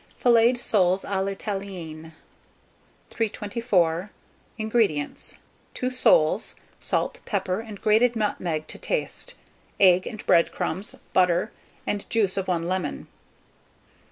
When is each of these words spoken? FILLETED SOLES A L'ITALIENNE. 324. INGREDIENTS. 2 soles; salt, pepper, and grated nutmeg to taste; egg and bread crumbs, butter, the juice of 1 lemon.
FILLETED 0.15 0.59
SOLES 0.59 1.03
A 1.03 1.21
L'ITALIENNE. 1.21 2.13
324. 3.11 4.09
INGREDIENTS. 4.57 5.37
2 5.75 5.91
soles; 5.91 6.55
salt, 6.79 7.19
pepper, 7.25 7.59
and 7.59 7.79
grated 7.79 8.15
nutmeg 8.15 8.65
to 8.67 8.79
taste; 8.79 9.35
egg 9.79 10.07
and 10.07 10.25
bread 10.25 10.51
crumbs, 10.51 10.95
butter, 11.13 11.51
the 11.85 12.03
juice 12.09 12.35
of 12.35 12.47
1 12.47 12.63
lemon. 12.67 13.09